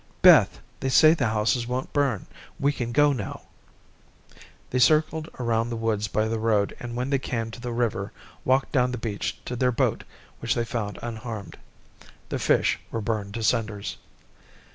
"Beth, 0.23 0.61
they 0.79 0.89
say 0.89 1.13
the 1.13 1.27
houses 1.27 1.67
won't 1.67 1.93
burn. 1.93 2.25
We 2.59 2.71
can 2.73 2.91
go 2.91 3.13
now." 3.13 3.43
They 4.71 4.79
circled 4.79 5.29
around 5.37 5.69
the 5.69 5.75
woods 5.75 6.07
by 6.07 6.27
the 6.27 6.39
road, 6.39 6.75
and, 6.79 6.95
when 6.95 7.11
they 7.11 7.19
came 7.19 7.51
to 7.51 7.61
the 7.61 7.71
river, 7.71 8.11
walked 8.43 8.71
down 8.71 8.93
the 8.93 8.97
beach 8.97 9.37
to 9.45 9.55
their 9.55 9.71
boat 9.71 10.03
which 10.39 10.55
they 10.55 10.65
found 10.65 10.97
unharmed. 11.03 11.55
The 12.29 12.39
fish 12.39 12.79
were 12.89 12.99
burned 13.01 13.35
to 13.35 13.43
cinders. 13.43 13.97